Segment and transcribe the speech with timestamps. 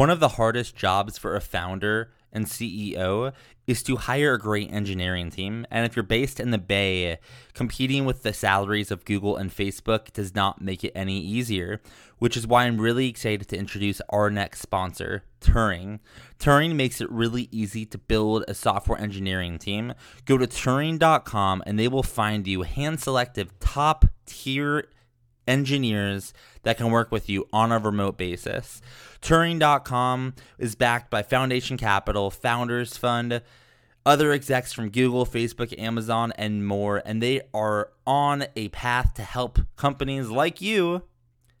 [0.00, 3.34] One of the hardest jobs for a founder and CEO
[3.66, 5.66] is to hire a great engineering team.
[5.70, 7.18] And if you're based in the Bay,
[7.52, 11.82] competing with the salaries of Google and Facebook does not make it any easier,
[12.18, 15.98] which is why I'm really excited to introduce our next sponsor, Turing.
[16.38, 19.92] Turing makes it really easy to build a software engineering team.
[20.24, 24.88] Go to Turing.com and they will find you hand selected top tier
[25.46, 26.32] engineers
[26.62, 28.80] that can work with you on a remote basis.
[29.22, 33.42] Turing.com is backed by Foundation Capital, Founders Fund,
[34.06, 39.22] other execs from Google, Facebook, Amazon, and more, and they are on a path to
[39.22, 41.02] help companies like you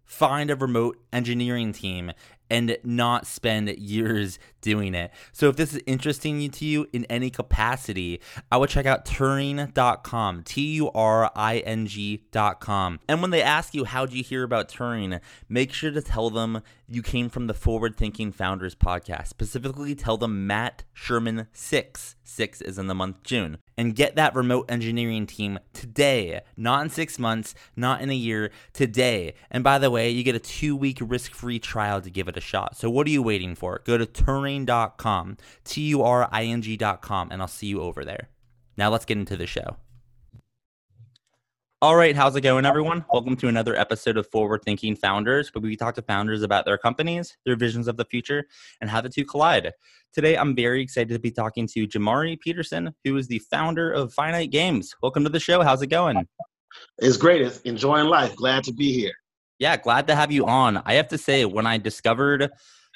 [0.04, 2.12] find a remote engineering team
[2.50, 5.10] and not spend years doing it.
[5.32, 10.42] So if this is interesting to you in any capacity, I would check out Turing.com,
[10.42, 13.00] T U R I N G.com.
[13.08, 16.62] And when they ask you, how'd you hear about Turing, make sure to tell them
[16.88, 19.28] you came from the Forward Thinking Founders podcast.
[19.28, 22.16] Specifically, tell them Matt Sherman 6.
[22.24, 23.58] 6 is in the month June.
[23.76, 28.50] And get that remote engineering team today, not in six months, not in a year,
[28.72, 29.34] today.
[29.50, 32.36] And by the way, you get a two week risk free trial to give it
[32.36, 32.76] a shot.
[32.76, 33.80] So what are you waiting for?
[33.84, 38.28] Go to Turing.com, T U R I N G.com, and I'll see you over there.
[38.76, 39.76] Now let's get into the show.
[41.82, 43.06] All right, how's it going, everyone?
[43.10, 46.76] Welcome to another episode of Forward Thinking Founders, where we talk to founders about their
[46.76, 48.44] companies, their visions of the future,
[48.82, 49.72] and how the two collide.
[50.12, 54.12] Today, I'm very excited to be talking to Jomari Peterson, who is the founder of
[54.12, 54.94] Finite Games.
[55.02, 55.62] Welcome to the show.
[55.62, 56.28] How's it going?
[56.98, 57.40] It's great.
[57.40, 58.36] It's enjoying life.
[58.36, 59.14] Glad to be here.
[59.58, 60.82] Yeah, glad to have you on.
[60.84, 62.50] I have to say, when I discovered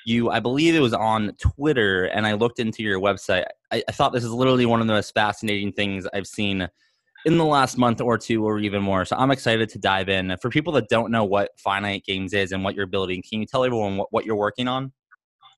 [0.05, 3.93] you, I believe it was on Twitter, and I looked into your website, I, I
[3.93, 6.69] thought this is literally one of the most fascinating things I've seen
[7.25, 9.05] in the last month or two or even more.
[9.05, 10.37] So I'm excited to dive in.
[10.41, 13.47] For people that don't know what Finite Games is and what you're building, can you
[13.47, 14.93] tell everyone what, what you're working on?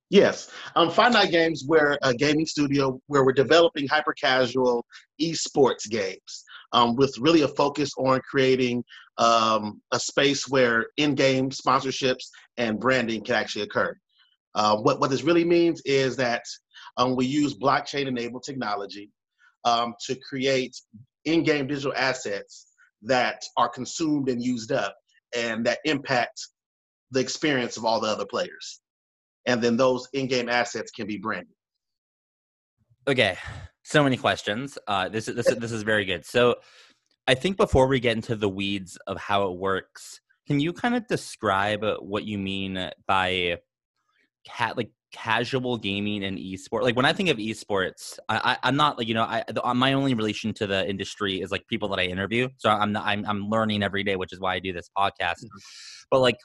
[0.08, 0.50] Yes.
[0.76, 4.86] Um, Finite Games, we're a gaming studio where we're developing hyper casual
[5.20, 8.84] esports games um, with really a focus on creating
[9.18, 13.96] um, a space where in game sponsorships and branding can actually occur.
[14.54, 16.42] Uh, what, what this really means is that
[16.96, 19.10] um, we use blockchain enabled technology
[19.64, 20.80] um, to create
[21.26, 22.66] in-game digital assets
[23.02, 24.96] that are consumed and used up
[25.36, 26.40] and that impact
[27.10, 28.80] the experience of all the other players.
[29.46, 31.54] And then those in-game assets can be branded.
[33.06, 33.36] Okay.
[33.84, 34.78] So many questions.
[34.88, 36.24] Uh, this is this is this is very good.
[36.24, 36.56] So
[37.26, 40.94] i think before we get into the weeds of how it works can you kind
[40.94, 43.56] of describe what you mean by
[44.44, 48.76] cat like casual gaming and esports like when i think of esports I, I am
[48.76, 51.88] not like you know i the, my only relation to the industry is like people
[51.88, 54.58] that i interview so i'm not i'm, I'm learning every day which is why i
[54.58, 55.58] do this podcast mm-hmm.
[56.10, 56.36] but like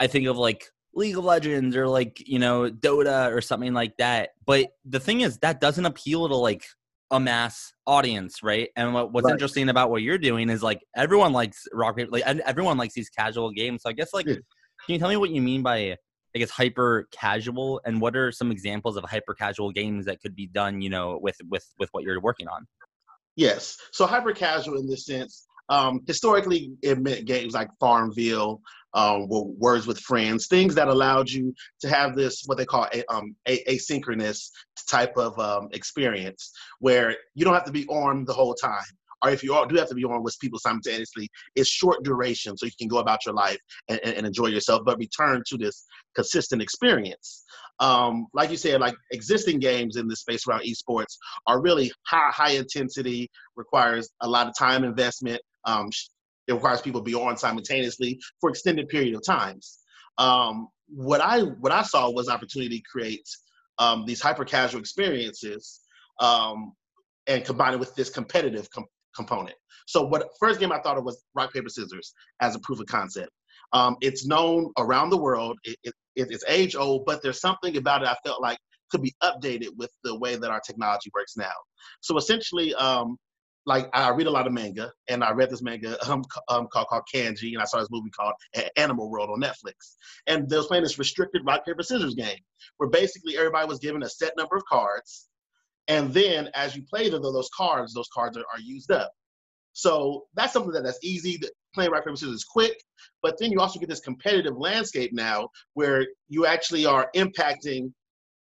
[0.00, 0.64] i think of like
[0.94, 5.20] league of legends or like you know dota or something like that but the thing
[5.20, 6.64] is that doesn't appeal to like
[7.10, 9.32] a mass audience right and what, what's right.
[9.32, 13.10] interesting about what you're doing is like everyone likes rock paper like everyone likes these
[13.10, 14.34] casual games so i guess like yeah.
[14.86, 15.94] can you tell me what you mean by
[16.34, 20.34] I guess hyper casual and what are some examples of hyper casual games that could
[20.34, 22.66] be done, you know, with with with what you're working on?
[23.36, 23.76] Yes.
[23.92, 28.60] So hyper casual in this sense, um, historically it meant games like Farmville,
[28.94, 33.04] um, Words with Friends, things that allowed you to have this what they call a,
[33.12, 34.50] um, a- asynchronous
[34.88, 38.82] type of um, experience where you don't have to be on the whole time
[39.24, 42.56] or if you all do have to be on with people simultaneously, it's short duration
[42.56, 43.58] so you can go about your life
[43.88, 47.44] and, and, and enjoy yourself, but return to this consistent experience.
[47.80, 52.30] Um, like you said, like existing games in the space around esports are really high,
[52.30, 55.40] high intensity, requires a lot of time investment.
[55.64, 55.88] Um,
[56.46, 59.78] it requires people to be on simultaneously for extended period of times.
[60.18, 63.26] Um, what I what I saw was opportunity to create
[63.78, 65.80] um, these hyper casual experiences
[66.20, 66.72] um,
[67.26, 68.84] and combine it with this competitive com-
[69.14, 69.56] component.
[69.86, 72.86] So what first game I thought of was rock paper scissors as a proof of
[72.86, 73.30] concept.
[73.72, 75.58] Um, it's known around the world.
[75.64, 78.58] It, it, it's age old, but there's something about it I felt like
[78.90, 81.52] could be updated with the way that our technology works now.
[82.00, 83.16] So essentially, um,
[83.66, 86.88] like I read a lot of manga, and I read this manga um, um, called,
[86.88, 88.34] called Kaiji, and I saw this movie called
[88.76, 89.96] Animal World on Netflix.
[90.26, 92.38] And they was playing this restricted rock paper scissors game,
[92.76, 95.28] where basically everybody was given a set number of cards,
[95.88, 99.12] and then as you play the, those cards, those cards are, are used up.
[99.72, 101.40] So that's something that, that's easy.
[101.74, 102.76] Playing rock paper scissors is quick,
[103.22, 107.92] but then you also get this competitive landscape now where you actually are impacting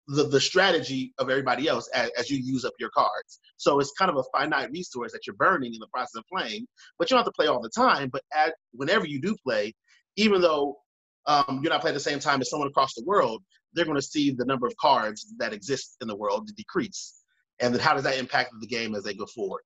[0.07, 3.39] the, the strategy of everybody else as, as you use up your cards.
[3.57, 6.67] So it's kind of a finite resource that you're burning in the process of playing,
[6.99, 8.09] but you don't have to play all the time.
[8.09, 9.73] But at, whenever you do play,
[10.15, 10.77] even though
[11.25, 13.41] um, you're not playing at the same time as someone across the world,
[13.73, 17.15] they're going to see the number of cards that exist in the world decrease.
[17.59, 19.61] And then how does that impact the game as they go forward?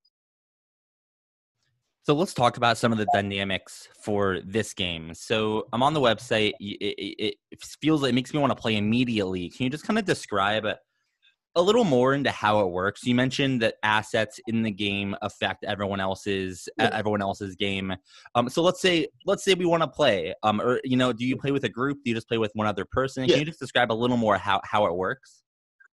[2.03, 5.13] So let's talk about some of the dynamics for this game.
[5.13, 6.53] So I'm on the website.
[6.59, 9.50] It, it, feels it makes me want to play immediately.
[9.50, 13.03] Can you just kind of describe a little more into how it works?
[13.03, 16.89] You mentioned that assets in the game affect everyone else's yeah.
[16.94, 17.94] everyone else's game.
[18.33, 20.33] Um, so let's say let's say we want to play.
[20.41, 21.97] Um, or you know, do you play with a group?
[22.03, 23.25] Do you just play with one other person?
[23.25, 23.33] Yeah.
[23.33, 25.44] Can you just describe a little more how how it works?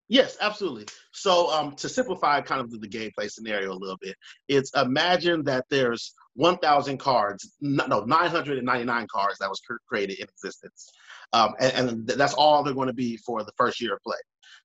[0.09, 0.87] Yes, absolutely.
[1.13, 4.17] So um, to simplify kind of the, the gameplay scenario a little bit,
[4.49, 10.93] it's imagine that there's 1,000 cards, no, 999 cards that was created in existence.
[11.33, 14.17] Um, and, and, that's all they're going to be for the first year of play.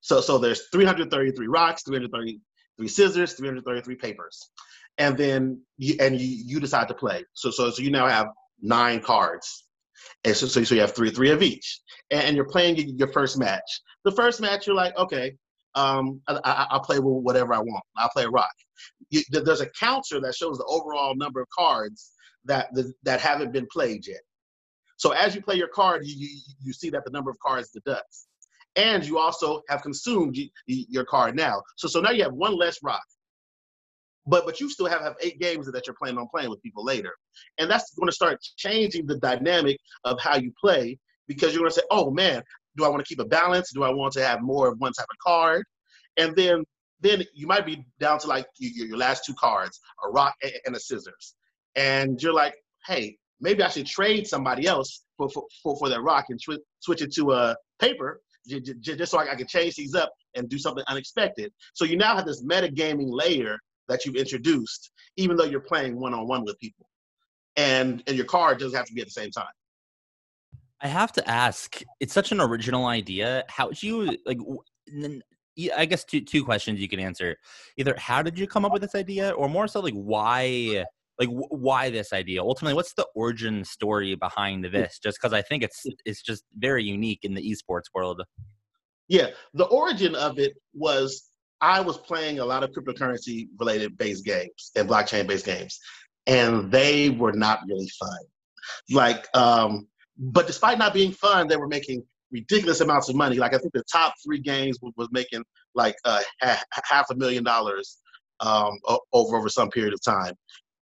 [0.01, 4.51] So, so there's 333 rocks, 333 scissors, 333 papers.
[4.97, 7.23] And then you, and you, you decide to play.
[7.33, 8.27] So, so, so you now have
[8.61, 9.65] nine cards.
[10.24, 11.81] And so, so, so you have three, three of each.
[12.12, 15.36] And, and you're playing your first match the first match, you're like, okay,
[15.75, 17.83] um, I, will play with whatever I want.
[17.98, 18.51] I'll play rock.
[19.09, 22.12] You, there's a counter that shows the overall number of cards
[22.45, 22.69] that
[23.03, 24.21] that haven't been played yet.
[24.98, 27.69] So as you play your card, you, you, you see that the number of cards
[27.71, 28.27] deducts,
[28.75, 30.38] and you also have consumed
[30.68, 31.62] your card now.
[31.77, 33.03] So so now you have one less rock.
[34.27, 36.83] But but you still have, have eight games that you're planning on playing with people
[36.83, 37.13] later,
[37.57, 40.97] and that's going to start changing the dynamic of how you play
[41.27, 42.44] because you're going to say, oh man,
[42.77, 43.71] do I want to keep a balance?
[43.73, 45.65] Do I want to have more of one type of card?
[46.18, 46.63] And then
[47.01, 50.35] then you might be down to like your, your last two cards, a rock
[50.65, 51.35] and a scissors.
[51.75, 52.53] And you're like,
[52.85, 56.62] hey, maybe I should trade somebody else for, for, for, for that rock and tw-
[56.79, 60.47] switch it to a paper j- j- just so I can change these up and
[60.47, 61.51] do something unexpected.
[61.74, 63.57] So you now have this metagaming layer
[63.91, 66.88] that you've introduced, even though you're playing one on one with people.
[67.57, 69.45] And, and your card doesn't have to be at the same time.
[70.81, 71.81] I have to ask.
[71.99, 73.43] It's such an original idea.
[73.49, 74.39] How did you like?
[75.77, 77.35] I guess two two questions you can answer.
[77.77, 80.85] Either how did you come up with this idea, or more so like why
[81.19, 84.71] like why this idea ultimately what's the origin story behind hmm.
[84.71, 88.21] this just because i think it's it's just very unique in the esports world
[89.07, 91.30] yeah the origin of it was
[91.61, 95.79] i was playing a lot of cryptocurrency related based games and blockchain based games
[96.27, 98.19] and they were not really fun
[98.89, 99.87] like um
[100.21, 103.37] but despite not being fun, they were making ridiculous amounts of money.
[103.37, 105.43] Like I think the top three games was, making
[105.73, 107.97] like uh, half a million dollars
[108.39, 108.77] um,
[109.11, 110.35] over over some period of time.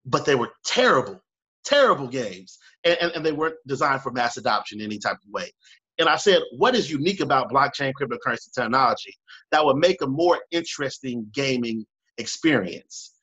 [0.05, 1.21] But they were terrible,
[1.63, 5.31] terrible games, and, and, and they weren't designed for mass adoption in any type of
[5.31, 5.51] way.
[5.97, 9.13] And I said, what is unique about blockchain cryptocurrency technology
[9.51, 11.85] that would make a more interesting gaming
[12.17, 13.13] experience?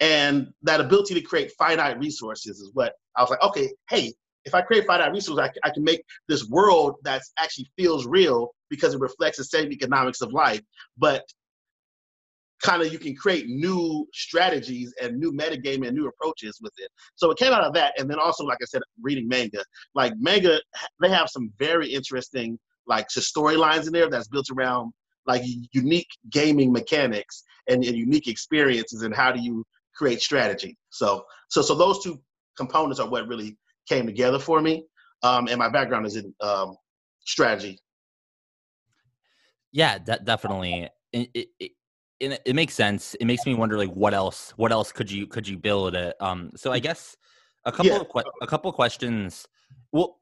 [0.00, 4.12] And that ability to create finite resources is what I was like, okay, hey,
[4.44, 8.52] if I create finite resources, I, I can make this world that actually feels real
[8.68, 10.62] because it reflects the same economics of life.
[10.98, 11.22] But
[12.62, 16.88] kind of you can create new strategies and new metagame and new approaches with it.
[17.16, 19.62] So it came out of that, and then also, like I said, reading manga.
[19.94, 20.60] Like manga,
[21.00, 24.92] they have some very interesting like storylines in there that's built around
[25.26, 25.42] like
[25.72, 30.76] unique gaming mechanics and, and unique experiences and how do you create strategy.
[30.90, 32.20] So so so those two
[32.56, 33.56] components are what really
[33.88, 34.84] came together for me.
[35.22, 36.76] Um, and my background is in um,
[37.20, 37.78] strategy.
[39.70, 40.88] Yeah, de- definitely.
[41.12, 41.72] It, it,
[42.22, 43.14] it, it, makes sense.
[43.14, 44.52] It makes me wonder, like, what else?
[44.56, 45.94] What else could you could you build?
[45.94, 46.14] It.
[46.20, 46.84] Um, so I mm.
[46.84, 47.16] guess
[47.64, 48.00] a couple yeah.
[48.00, 49.46] of que- a couple of questions.
[49.90, 50.20] Well,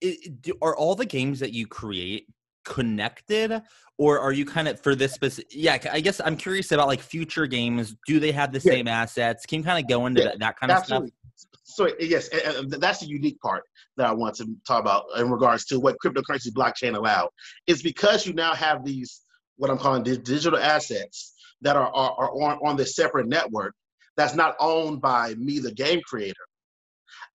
[0.00, 2.26] do, are all the games that you create
[2.64, 3.60] connected
[3.98, 6.98] or are you kind of for this specific yeah i guess i'm curious about like
[6.98, 8.72] future games do they have the yeah.
[8.72, 11.08] same assets can you kind of go into yeah, that, that, kind absolutely.
[11.08, 11.24] of stuff
[11.64, 13.64] so eh, eh, yes, eh, that's the unique part
[13.96, 17.30] that I want to talk about in regards to what cryptocurrency blockchain allow.
[17.66, 19.22] Is because you now have these
[19.56, 23.74] what I'm calling digital assets that are, are, are on, on this separate network
[24.16, 26.34] that's not owned by me, the game creator.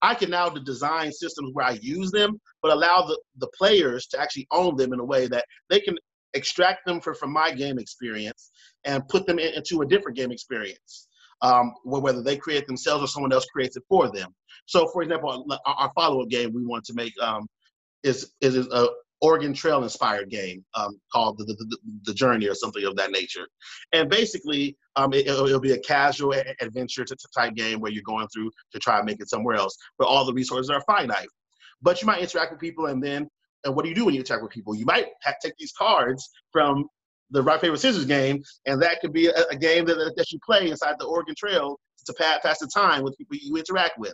[0.02, 4.20] I can now design systems where I use them, but allow the, the players to
[4.20, 5.98] actually own them in a way that they can
[6.34, 8.52] extract them for, from my game experience
[8.86, 11.08] and put them in, into a different game experience
[11.42, 14.34] um, whether they create themselves or someone else creates it for them.
[14.66, 17.48] So, for example, our, our follow-up game we want to make um,
[18.04, 18.90] is is a
[19.22, 23.48] Oregon Trail inspired game um, called the, the, the, Journey or something of that nature.
[23.92, 28.52] And basically, um, it, will be a casual adventure type game where you're going through
[28.72, 31.28] to try and make it somewhere else, but all the resources are finite.
[31.82, 33.30] But you might interact with people, and then,
[33.66, 34.76] and what do you do when you interact with people?
[34.76, 35.08] You might
[35.42, 36.86] take these cards from
[37.32, 40.40] the rock paper scissors game, and that could be a, a game that, that you
[40.46, 44.14] play inside the Oregon Trail to pass, pass the time with people you interact with.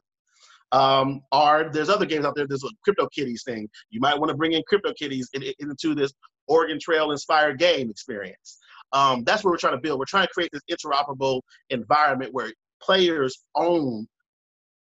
[0.72, 2.48] Um, or there's other games out there.
[2.48, 3.70] There's a Crypto Kitties thing.
[3.90, 6.14] You might want to bring in Crypto Kitties in, in, into this
[6.48, 8.58] Oregon Trail inspired game experience.
[8.94, 10.00] Um, that's what we're trying to build.
[10.00, 14.08] We're trying to create this interoperable environment where players own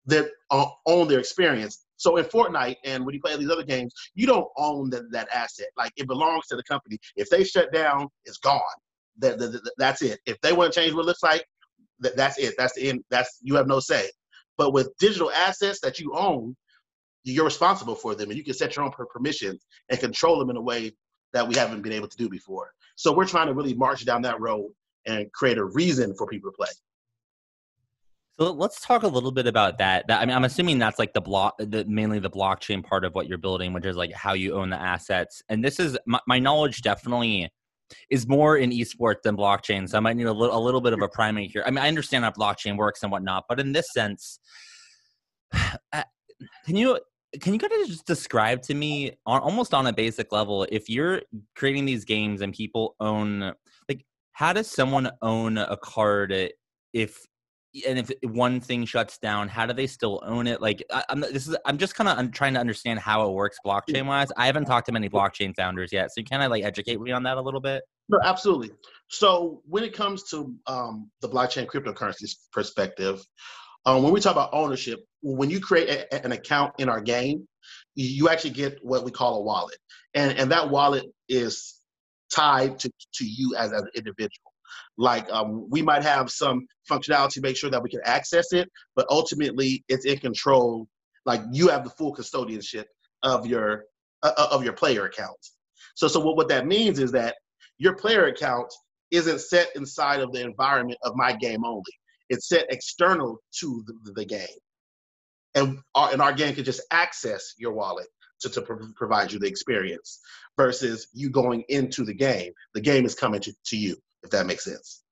[0.05, 1.85] their uh, own their experience.
[1.97, 5.27] So in Fortnite and when you play these other games, you don't own the, that
[5.33, 5.67] asset.
[5.77, 6.97] Like it belongs to the company.
[7.15, 8.61] If they shut down, it's gone.
[9.19, 10.19] That, that, that's it.
[10.25, 11.43] If they want to change what it looks like,
[11.99, 12.55] that, that's it.
[12.57, 13.03] That's the end.
[13.09, 14.09] That's you have no say.
[14.59, 16.53] But with digital assets that you own,
[17.23, 20.57] you're responsible for them, and you can set your own permissions and control them in
[20.57, 20.91] a way
[21.31, 22.71] that we haven't been able to do before.
[22.97, 24.69] So we're trying to really march down that road
[25.05, 26.67] and create a reason for people to play.
[28.37, 30.03] So let's talk a little bit about that.
[30.09, 33.27] I mean, I'm assuming that's like the block, the, mainly the blockchain part of what
[33.27, 35.41] you're building, which is like how you own the assets.
[35.47, 37.49] And this is my, my knowledge definitely
[38.09, 39.87] is more in esports than blockchain.
[39.87, 41.63] So I might need a little, a little bit of a primate here.
[41.65, 44.39] I mean, I understand how blockchain works and whatnot, but in this sense,
[45.53, 46.99] can you
[47.41, 50.89] can you kind of just describe to me on almost on a basic level if
[50.89, 51.21] you're
[51.55, 53.53] creating these games and people own
[53.87, 56.33] like how does someone own a card
[56.93, 57.25] if
[57.87, 60.61] and if one thing shuts down, how do they still own it?
[60.61, 63.57] Like, I, am this is I'm just kind of trying to understand how it works
[63.65, 64.29] blockchain wise.
[64.37, 67.23] I haven't talked to many blockchain founders yet, so can I like educate me on
[67.23, 67.83] that a little bit?
[68.09, 68.71] No, absolutely.
[69.07, 73.21] So when it comes to um, the blockchain cryptocurrencies perspective,
[73.85, 77.47] um, when we talk about ownership, when you create a, an account in our game,
[77.95, 79.77] you actually get what we call a wallet,
[80.13, 81.75] and and that wallet is
[82.33, 84.51] tied to to you as, as an individual.
[84.97, 88.69] Like um, we might have some functionality to make sure that we can access it,
[88.95, 90.87] but ultimately it's in control.
[91.25, 92.85] Like you have the full custodianship
[93.23, 93.85] of your
[94.23, 95.37] uh, uh, of your player account.
[95.95, 97.35] So so what, what that means is that
[97.77, 98.67] your player account
[99.11, 101.83] isn't set inside of the environment of my game only.
[102.29, 104.47] It's set external to the, the game,
[105.55, 108.07] and our and our game can just access your wallet
[108.41, 110.19] to, to pro- provide you the experience
[110.57, 112.51] versus you going into the game.
[112.73, 115.03] The game is coming to, to you if that makes sense.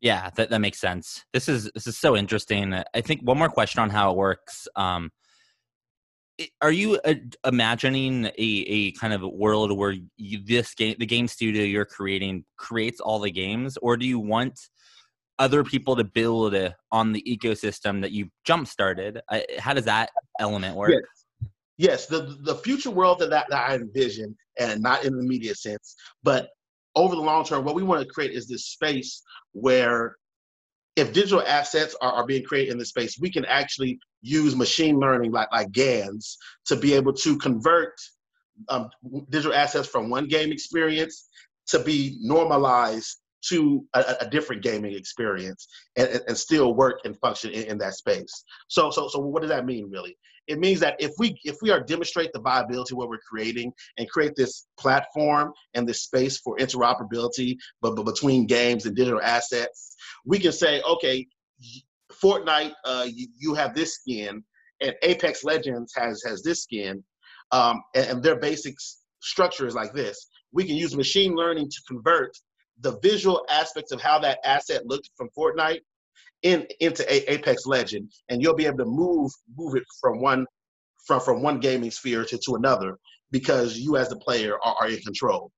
[0.00, 1.24] Yeah, that, that makes sense.
[1.32, 2.74] This is this is so interesting.
[2.94, 4.68] I think one more question on how it works.
[4.76, 5.10] Um,
[6.60, 7.14] are you uh,
[7.46, 12.44] imagining a, a kind of world where you, this game, the game studio you're creating,
[12.58, 14.60] creates all the games, or do you want
[15.38, 16.54] other people to build
[16.92, 19.20] on the ecosystem that you jump started?
[19.58, 20.90] how does that element work?
[20.90, 21.50] Yes.
[21.78, 25.54] Yes, the the future world that, that, that I envision, and not in the media
[25.54, 26.48] sense, but
[26.96, 29.22] over the long term, what we want to create is this space
[29.52, 30.16] where
[30.96, 34.98] if digital assets are, are being created in this space, we can actually use machine
[34.98, 37.92] learning like, like GANs to be able to convert
[38.70, 38.88] um,
[39.28, 41.28] digital assets from one game experience
[41.66, 47.50] to be normalized to a, a different gaming experience and, and, still work and function
[47.50, 48.44] in, in that space.
[48.68, 50.16] So, so, so what does that mean really?
[50.48, 53.72] It means that if we if we are demonstrate the viability of what we're creating
[53.98, 59.20] and create this platform and this space for interoperability but, but between games and digital
[59.22, 61.26] assets we can say okay
[62.12, 64.42] fortnite uh, you, you, have this skin
[64.80, 67.02] and apex legends has has this skin
[67.52, 68.74] um, and, and their basic
[69.20, 70.28] structure is like this.
[70.52, 72.36] We can use machine learning to convert
[72.80, 75.80] the visual aspects of how that asset looked from fortnite
[76.46, 80.46] in into a, Apex Legend, and you'll be able to move move it from one
[81.06, 82.98] from from one gaming sphere to, to another
[83.32, 85.50] because you as the player are, are in control.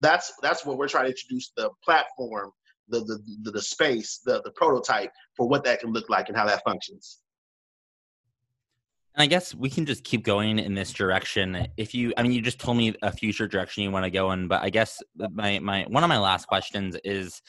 [0.00, 2.52] That's that's what we're trying to introduce the platform,
[2.88, 6.36] the the the, the space, the the prototype for what that can look like and
[6.36, 7.18] how that functions.
[9.14, 11.66] And I guess we can just keep going in this direction.
[11.76, 14.30] If you, I mean, you just told me a future direction you want to go
[14.30, 15.02] in, but I guess
[15.32, 17.42] my my one of my last questions is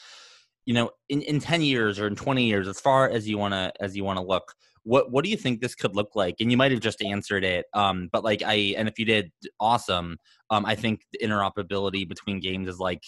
[0.66, 3.54] you know in, in 10 years or in 20 years as far as you want
[3.54, 6.36] to as you want to look what what do you think this could look like?
[6.40, 9.30] And you might have just answered it um but like i and if you did
[9.58, 10.18] awesome.
[10.50, 13.02] Um i think the interoperability between games is like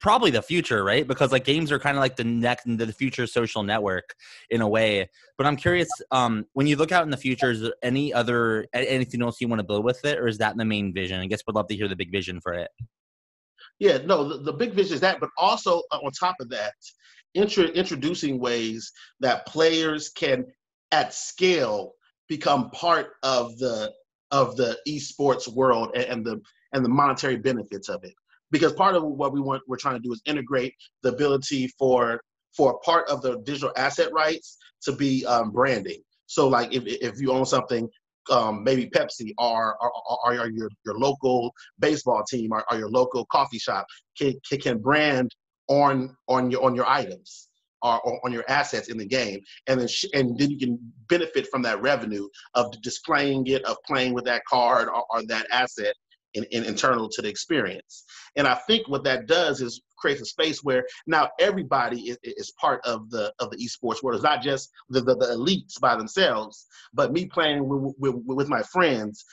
[0.00, 1.06] probably the future right?
[1.06, 4.14] Because like games are kind of like the next the future social network
[4.50, 5.08] in a way.
[5.38, 8.66] But i'm curious um when you look out in the future is there any other
[8.74, 11.20] anything else you want to build with it or is that the main vision?
[11.20, 12.70] I guess we'd love to hear the big vision for it
[13.78, 16.74] yeah, no, the, the big vision is that, but also uh, on top of that,
[17.34, 20.44] intro, introducing ways that players can,
[20.92, 21.92] at scale,
[22.28, 23.92] become part of the
[24.30, 26.40] of the esports world and, and the
[26.72, 28.14] and the monetary benefits of it.
[28.50, 32.20] Because part of what we want, we're trying to do is integrate the ability for
[32.56, 36.02] for part of the digital asset rights to be um, branding.
[36.26, 37.88] So, like if if you own something,
[38.30, 39.92] um, maybe Pepsi or, or,
[40.24, 43.86] or, your, your local baseball team or, or your local coffee shop
[44.18, 45.30] can, can, can brand
[45.68, 47.48] on on your on your items.
[47.82, 51.48] or on your assets in the game, and then sh- and then you can benefit
[51.48, 55.94] from that revenue of displaying it, of playing with that card or, or that asset
[56.34, 58.04] in, in, internal to the experience.
[58.36, 62.52] And I think what that does is creates a space where now everybody is, is
[62.60, 64.16] part of the of the esports world.
[64.16, 68.48] It's not just the, the, the elites by themselves, but me playing with, with, with
[68.48, 69.24] my friends.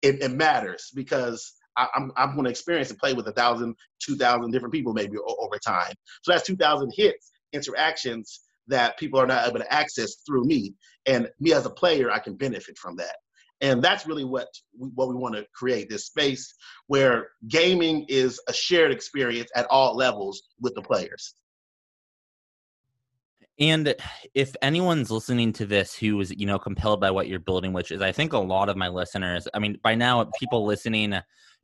[0.00, 3.74] It, it matters because I, I'm, I'm going to experience and play with a thousand,
[4.00, 5.92] two thousand different people maybe over time.
[6.22, 10.74] So that's two thousand hits, interactions that people are not able to access through me.
[11.06, 13.16] And me as a player, I can benefit from that
[13.60, 14.48] and that's really what
[14.78, 16.54] we, what we want to create this space
[16.86, 21.34] where gaming is a shared experience at all levels with the players
[23.58, 23.94] and
[24.34, 27.90] if anyone's listening to this who is you know compelled by what you're building which
[27.90, 31.14] is i think a lot of my listeners i mean by now people listening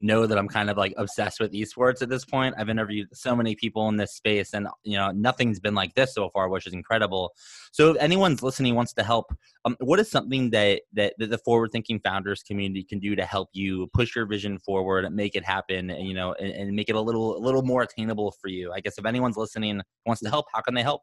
[0.00, 2.54] know that I'm kind of like obsessed with esports at this point.
[2.58, 6.14] I've interviewed so many people in this space, and you know nothing's been like this
[6.14, 7.32] so far, which is incredible.
[7.72, 9.34] So if anyone's listening wants to help,
[9.64, 13.24] um, what is something that, that that the forward thinking founders community can do to
[13.24, 16.88] help you push your vision forward, make it happen, and you know, and, and make
[16.88, 18.72] it a little a little more attainable for you?
[18.72, 21.02] I guess if anyone's listening wants to help, how can they help?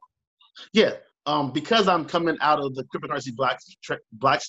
[0.73, 0.93] Yeah,
[1.25, 3.59] um, because I'm coming out of the cryptocurrency black
[4.13, 4.41] black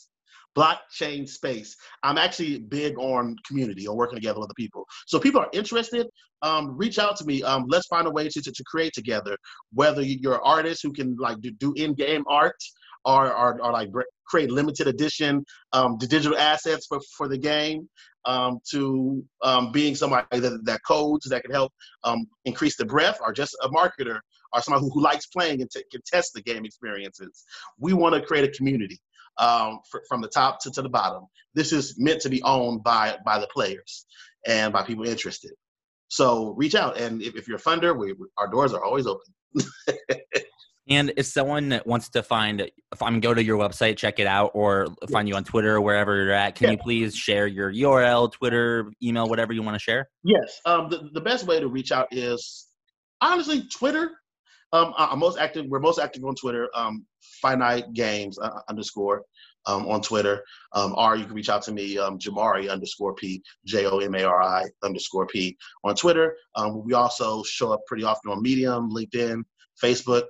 [0.56, 4.87] blockchain space, I'm actually big on community, on working together with other people.
[5.06, 6.06] So people are interested,
[6.42, 7.42] um, reach out to me.
[7.42, 9.37] Um, let's find a way to, to, to, create together.
[9.73, 12.56] Whether you're an artist who can like do, do in-game art,
[13.04, 13.90] or, or, or like
[14.26, 17.88] create limited edition um, digital assets for, for the game,
[18.25, 21.73] um, to um, being somebody that, that codes that can help
[22.04, 24.21] um, increase the breadth, or just a marketer
[24.52, 27.44] or somebody who, who likes playing and t- can test the game experiences.
[27.78, 28.99] We want to create a community
[29.38, 31.25] um, for, from the top to, to the bottom.
[31.54, 34.06] This is meant to be owned by by the players
[34.47, 35.52] and by people interested.
[36.09, 39.32] So reach out, and if, if you're a funder, we, our doors are always open.
[40.92, 44.50] and if someone wants to find, if I'm go to your website, check it out,
[44.54, 46.70] or find you on Twitter or wherever you're at, can yeah.
[46.72, 50.08] you please share your URL, Twitter, email, whatever you want to share?
[50.22, 50.61] Yes.
[50.66, 52.68] Um, the, the best way to reach out is
[53.22, 54.11] honestly Twitter.
[54.75, 55.66] Um, I'm most active.
[55.68, 56.68] We're most active on Twitter.
[56.74, 57.07] Um,
[57.40, 59.22] finite games uh, underscore
[59.66, 60.42] um, on Twitter.
[60.74, 64.14] Um, or you can reach out to me, um, Jomari underscore P, J O M
[64.14, 66.37] A R I underscore P on Twitter.
[66.55, 69.42] Um, we also show up pretty often on Medium, LinkedIn,
[69.83, 70.24] Facebook.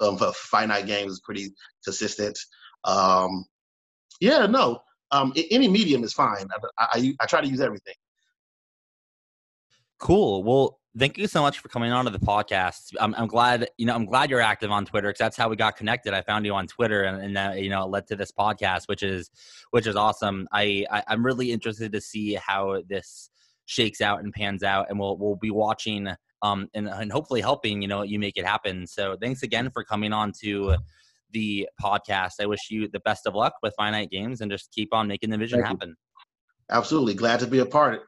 [0.00, 1.52] Um, finite games is pretty
[1.84, 2.38] consistent.
[2.84, 3.44] Um,
[4.20, 4.80] yeah, no,
[5.10, 6.46] um, any medium is fine.
[6.78, 7.94] I, I, I try to use everything.
[9.98, 10.44] Cool.
[10.44, 12.94] Well, thank you so much for coming on to the podcast.
[13.00, 15.56] I'm, I'm glad, you know, I'm glad you're active on Twitter because that's how we
[15.56, 16.14] got connected.
[16.14, 18.86] I found you on Twitter and, and that, you know, it led to this podcast,
[18.86, 19.30] which is,
[19.70, 20.46] which is awesome.
[20.52, 23.30] I, I I'm really interested to see how this
[23.66, 26.08] shakes out and pans out and we'll, we'll be watching
[26.42, 28.86] um, and, and hopefully helping, you know, you make it happen.
[28.86, 30.76] So thanks again for coming on to
[31.32, 32.34] the podcast.
[32.40, 35.30] I wish you the best of luck with finite games and just keep on making
[35.30, 35.96] the vision happen.
[36.70, 37.14] Absolutely.
[37.14, 38.02] Glad to be a part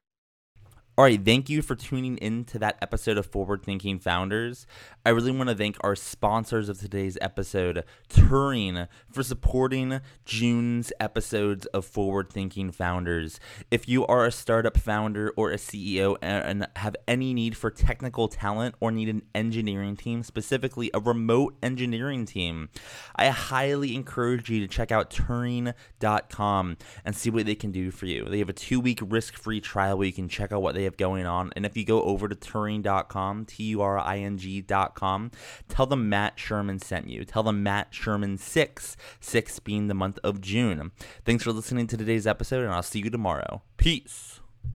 [1.01, 4.67] all right, thank you for tuning in to that episode of Forward Thinking Founders.
[5.07, 11.65] I really want to thank our sponsors of today's episode, Turing, for supporting June's episodes
[11.65, 13.41] of Forward Thinking Founders.
[13.71, 18.29] If you are a startup founder or a CEO and have any need for technical
[18.29, 22.69] talent or need an engineering team, specifically a remote engineering team,
[23.17, 28.05] I highly encourage you to check out Turing.com and see what they can do for
[28.05, 28.27] you.
[28.27, 30.90] They have a two week risk free trial where you can check out what they
[30.91, 31.53] have going on.
[31.57, 35.31] And if you go over to Turing.com, T U R I N G.com,
[35.69, 37.25] tell them Matt Sherman sent you.
[37.25, 40.93] Tell them Matt Sherman 6, 6 being the month of June.
[41.25, 43.63] Thanks for listening to today's episode, and I'll see you tomorrow.
[43.77, 44.40] Peace.